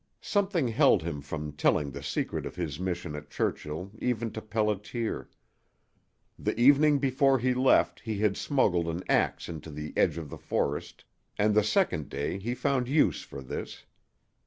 Something 0.19 0.67
held 0.69 1.03
him 1.03 1.21
from 1.21 1.51
telling 1.51 1.91
the 1.91 2.01
secret 2.01 2.47
of 2.47 2.55
his 2.55 2.79
mission 2.79 3.13
at 3.13 3.29
Churchill 3.29 3.91
even 3.99 4.31
to 4.31 4.41
Pelliter. 4.41 5.27
The 6.39 6.59
evening 6.59 6.97
before 6.97 7.37
he 7.37 7.53
left 7.53 7.99
he 7.99 8.17
had 8.17 8.35
smuggled 8.35 8.87
an 8.87 9.03
ax 9.07 9.47
into 9.47 9.69
the 9.69 9.93
edge 9.95 10.17
of 10.17 10.31
the 10.31 10.39
forest, 10.39 11.05
and 11.37 11.53
the 11.53 11.63
second 11.63 12.09
day 12.09 12.39
he 12.39 12.55
found 12.55 12.87
use 12.87 13.21
for 13.21 13.43
this. 13.43 13.85